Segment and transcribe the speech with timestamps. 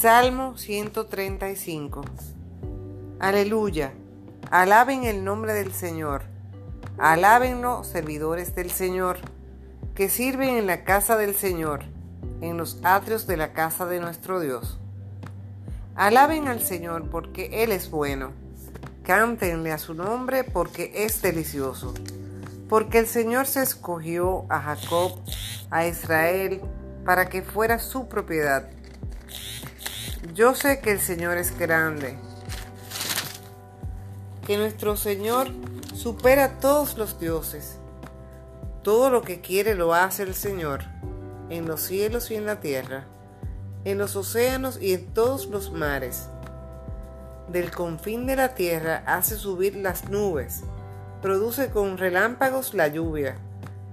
[0.00, 2.04] Salmo 135.
[3.20, 3.94] Aleluya.
[4.50, 6.22] Alaben el nombre del Señor.
[6.98, 9.18] Alábenlo, servidores del Señor,
[9.94, 11.84] que sirven en la casa del Señor,
[12.40, 14.80] en los atrios de la casa de nuestro Dios.
[15.94, 18.32] Alaben al Señor porque Él es bueno.
[19.04, 21.94] Cántenle a su nombre porque es delicioso.
[22.68, 25.20] Porque el Señor se escogió a Jacob,
[25.70, 26.60] a Israel,
[27.06, 28.68] para que fuera su propiedad
[30.32, 32.16] yo sé que el Señor es grande,
[34.46, 35.48] que nuestro Señor
[35.94, 37.78] supera a todos los dioses.
[38.82, 40.84] Todo lo que quiere lo hace el Señor,
[41.50, 43.04] en los cielos y en la tierra,
[43.84, 46.28] en los océanos y en todos los mares.
[47.48, 50.62] Del confín de la tierra hace subir las nubes,
[51.22, 53.36] produce con relámpagos la lluvia,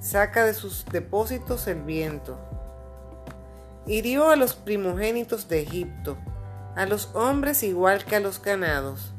[0.00, 2.38] saca de sus depósitos el viento
[3.88, 6.18] hirió a los primogénitos de Egipto,
[6.76, 9.12] a los hombres igual que a los ganados.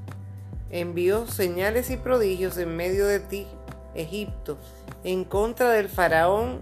[0.69, 3.47] Envió señales y prodigios en medio de ti,
[3.95, 4.59] Egipto,
[5.03, 6.61] en contra del faraón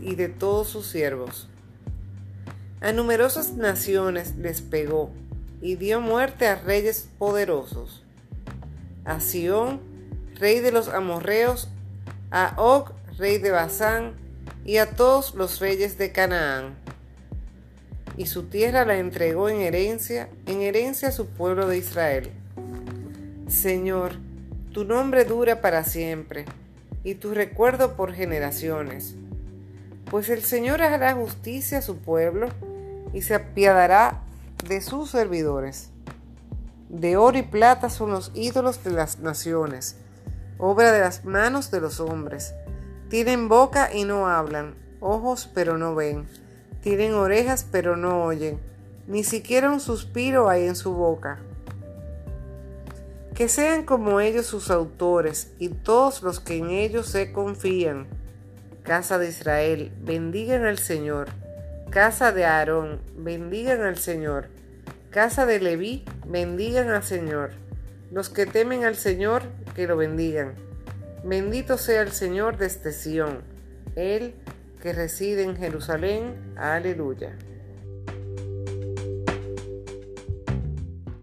[0.00, 1.48] y de todos sus siervos.
[2.82, 5.10] A numerosas naciones les pegó
[5.62, 8.04] y dio muerte a reyes poderosos.
[9.06, 9.80] A Sión,
[10.34, 11.68] rey de los amorreos,
[12.30, 14.12] a Og, rey de Basán,
[14.66, 16.76] y a todos los reyes de Canaán
[18.18, 22.32] y su tierra la entregó en herencia, en herencia a su pueblo de Israel.
[23.46, 24.14] Señor,
[24.72, 26.44] tu nombre dura para siempre,
[27.04, 29.14] y tu recuerdo por generaciones.
[30.10, 32.48] Pues el Señor hará justicia a su pueblo,
[33.12, 34.20] y se apiadará
[34.66, 35.90] de sus servidores.
[36.88, 39.94] De oro y plata son los ídolos de las naciones,
[40.58, 42.52] obra de las manos de los hombres.
[43.10, 46.26] Tienen boca y no hablan, ojos pero no ven
[46.82, 48.58] tienen orejas pero no oyen,
[49.06, 51.38] ni siquiera un suspiro hay en su boca.
[53.34, 58.06] Que sean como ellos sus autores y todos los que en ellos se confían.
[58.82, 61.28] Casa de Israel, bendigan al Señor.
[61.90, 64.48] Casa de Aarón, bendigan al Señor.
[65.10, 67.50] Casa de Leví, bendigan al Señor.
[68.10, 69.42] Los que temen al Señor,
[69.74, 70.54] que lo bendigan.
[71.24, 73.42] Bendito sea el Señor desde Sión.
[73.96, 74.34] Él
[74.82, 76.54] que reside en Jerusalén.
[76.56, 77.36] Aleluya.